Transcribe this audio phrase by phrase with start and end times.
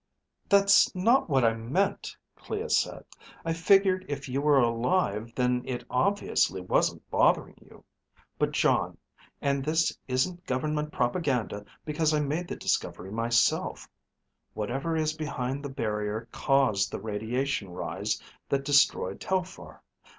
[0.49, 3.05] "That's not what I meant," Clea said.
[3.45, 7.85] "I figured if you were alive, then it obviously wasn't bothering you.
[8.39, 8.97] But Jon,
[9.43, 13.87] and this isn't government propaganda, because I made the discovery myself:
[14.55, 19.83] whatever is behind the barrier caused the radiation rise that destroyed Telphar.